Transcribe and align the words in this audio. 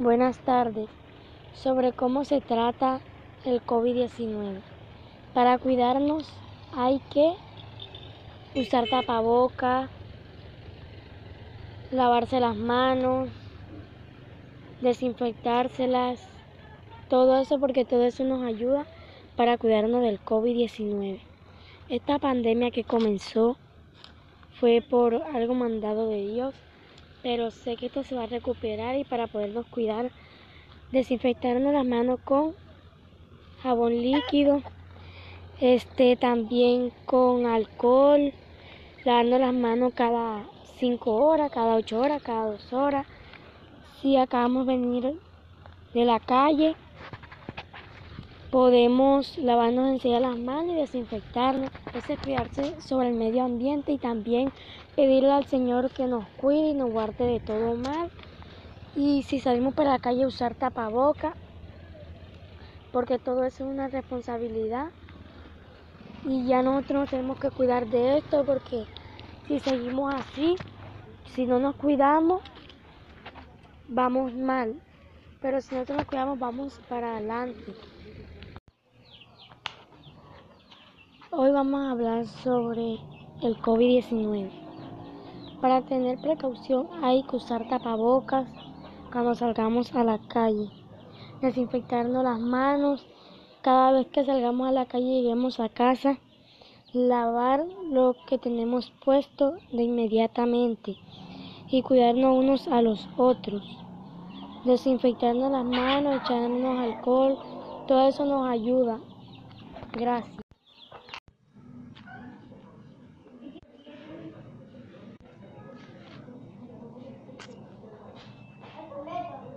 Buenas 0.00 0.38
tardes. 0.38 0.88
Sobre 1.52 1.92
cómo 1.92 2.24
se 2.24 2.40
trata 2.40 3.00
el 3.44 3.62
COVID-19. 3.62 4.60
Para 5.32 5.56
cuidarnos 5.58 6.28
hay 6.76 7.00
que 7.12 7.32
usar 8.56 8.88
tapaboca, 8.88 9.88
lavarse 11.92 12.40
las 12.40 12.56
manos, 12.56 13.28
desinfectárselas, 14.80 16.28
todo 17.08 17.40
eso 17.40 17.60
porque 17.60 17.84
todo 17.84 18.02
eso 18.02 18.24
nos 18.24 18.42
ayuda 18.42 18.86
para 19.36 19.58
cuidarnos 19.58 20.02
del 20.02 20.20
COVID-19. 20.20 21.20
Esta 21.88 22.18
pandemia 22.18 22.72
que 22.72 22.82
comenzó 22.82 23.56
fue 24.58 24.82
por 24.82 25.14
algo 25.14 25.54
mandado 25.54 26.08
de 26.08 26.26
Dios 26.26 26.54
pero 27.24 27.50
sé 27.50 27.76
que 27.76 27.86
esto 27.86 28.04
se 28.04 28.14
va 28.14 28.24
a 28.24 28.26
recuperar 28.26 28.96
y 28.96 29.04
para 29.04 29.26
podernos 29.26 29.64
cuidar, 29.66 30.10
desinfectarnos 30.92 31.72
las 31.72 31.86
manos 31.86 32.20
con 32.22 32.54
jabón 33.62 33.94
líquido, 34.00 34.62
este 35.58 36.16
también 36.16 36.92
con 37.06 37.46
alcohol, 37.46 38.34
lavarnos 39.06 39.40
las 39.40 39.54
manos 39.54 39.94
cada 39.94 40.44
5 40.76 41.14
horas, 41.14 41.50
cada 41.50 41.76
8 41.76 41.98
horas, 41.98 42.22
cada 42.22 42.50
2 42.50 42.72
horas. 42.74 43.06
Si 44.02 44.18
acabamos 44.18 44.66
de 44.66 44.76
venir 44.76 45.18
de 45.94 46.04
la 46.04 46.20
calle, 46.20 46.76
podemos 48.54 49.36
lavarnos 49.36 49.90
enseguida 49.90 50.20
las 50.20 50.38
manos 50.38 50.76
y 50.76 50.78
desinfectarnos, 50.78 51.72
es 51.92 52.18
cuidarse 52.20 52.80
sobre 52.80 53.08
el 53.08 53.16
medio 53.16 53.42
ambiente 53.42 53.90
y 53.90 53.98
también 53.98 54.52
pedirle 54.94 55.32
al 55.32 55.44
Señor 55.46 55.90
que 55.90 56.06
nos 56.06 56.24
cuide 56.36 56.68
y 56.68 56.74
nos 56.74 56.92
guarde 56.92 57.26
de 57.26 57.40
todo 57.40 57.74
mal. 57.74 58.12
Y 58.94 59.24
si 59.24 59.40
salimos 59.40 59.74
para 59.74 59.90
la 59.90 59.98
calle 59.98 60.24
usar 60.24 60.54
tapaboca, 60.54 61.34
porque 62.92 63.18
todo 63.18 63.42
eso 63.42 63.64
es 63.64 63.70
una 63.72 63.88
responsabilidad. 63.88 64.90
Y 66.24 66.46
ya 66.46 66.62
nosotros 66.62 67.00
nos 67.00 67.10
tenemos 67.10 67.40
que 67.40 67.50
cuidar 67.50 67.88
de 67.88 68.18
esto 68.18 68.44
porque 68.44 68.84
si 69.48 69.58
seguimos 69.58 70.14
así, 70.14 70.54
si 71.34 71.44
no 71.44 71.58
nos 71.58 71.74
cuidamos, 71.74 72.40
vamos 73.88 74.32
mal. 74.32 74.80
Pero 75.42 75.60
si 75.60 75.74
nosotros 75.74 75.98
nos 75.98 76.06
cuidamos, 76.06 76.38
vamos 76.38 76.80
para 76.88 77.16
adelante. 77.16 77.74
Hoy 81.36 81.50
vamos 81.50 81.80
a 81.80 81.90
hablar 81.90 82.26
sobre 82.44 83.00
el 83.42 83.60
COVID-19. 83.60 84.50
Para 85.60 85.82
tener 85.82 86.20
precaución 86.20 86.86
hay 87.02 87.24
que 87.24 87.34
usar 87.34 87.66
tapabocas 87.66 88.46
cuando 89.12 89.34
salgamos 89.34 89.92
a 89.96 90.04
la 90.04 90.18
calle, 90.28 90.70
desinfectarnos 91.42 92.22
las 92.22 92.38
manos 92.38 93.04
cada 93.62 93.90
vez 93.90 94.06
que 94.12 94.24
salgamos 94.24 94.68
a 94.68 94.72
la 94.72 94.86
calle 94.86 95.06
y 95.06 95.22
lleguemos 95.22 95.58
a 95.58 95.68
casa, 95.68 96.18
lavar 96.92 97.64
lo 97.90 98.14
que 98.28 98.38
tenemos 98.38 98.92
puesto 99.04 99.54
de 99.72 99.82
inmediatamente 99.82 100.96
y 101.68 101.82
cuidarnos 101.82 102.38
unos 102.38 102.68
a 102.68 102.80
los 102.80 103.08
otros, 103.16 103.64
desinfectarnos 104.64 105.50
las 105.50 105.64
manos, 105.64 106.22
echarnos 106.22 106.78
alcohol, 106.78 107.38
todo 107.88 108.06
eso 108.06 108.24
nos 108.24 108.48
ayuda. 108.48 109.00
Gracias. 109.94 110.43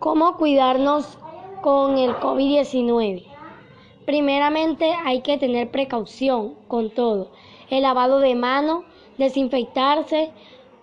¿Cómo 0.07 0.37
cuidarnos 0.37 1.17
con 1.61 1.97
el 1.97 2.15
COVID-19? 2.15 3.25
Primeramente 4.05 4.93
hay 5.03 5.19
que 5.19 5.37
tener 5.37 5.69
precaución 5.69 6.55
con 6.69 6.91
todo. 6.91 7.31
El 7.69 7.81
lavado 7.81 8.21
de 8.21 8.33
manos, 8.33 8.85
desinfectarse, 9.17 10.31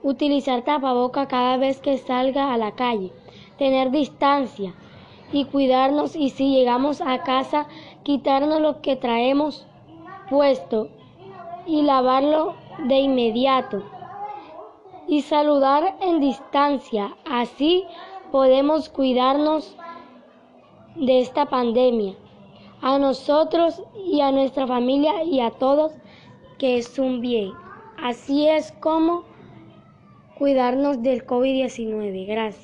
utilizar 0.03 0.63
tapaboca 0.63 1.27
cada 1.27 1.57
vez 1.57 1.81
que 1.81 1.97
salga 1.97 2.53
a 2.53 2.59
la 2.59 2.73
calle, 2.73 3.13
tener 3.57 3.91
distancia 3.91 4.75
y 5.33 5.47
cuidarnos 5.47 6.17
y 6.17 6.29
si 6.29 6.55
llegamos 6.55 7.01
a 7.01 7.23
casa 7.23 7.67
quitarnos 8.03 8.61
lo 8.61 8.83
que 8.83 8.95
traemos 8.95 9.67
puesto 10.29 10.91
y 11.65 11.81
lavarlo 11.81 12.57
de 12.77 12.99
inmediato 12.99 13.85
y 15.09 15.23
saludar 15.23 15.97
en 16.03 16.21
distancia. 16.21 17.17
Así 17.25 17.87
podemos 18.35 18.89
cuidarnos 18.89 19.77
de 20.97 21.21
esta 21.21 21.47
pandemia, 21.47 22.17
a 22.81 22.99
nosotros 22.99 23.81
y 24.09 24.23
a 24.23 24.33
nuestra 24.33 24.67
familia 24.67 25.23
y 25.23 25.39
a 25.39 25.53
todos, 25.53 25.93
que 26.59 26.79
es 26.79 26.99
un 26.99 27.21
bien. 27.21 27.53
Así 27.97 28.49
es 28.49 28.73
como 28.73 29.23
cuidarnos 30.35 31.01
del 31.01 31.25
COVID-19. 31.25 32.27
Gracias. 32.27 32.61